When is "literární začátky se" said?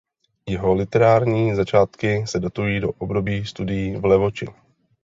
0.73-2.39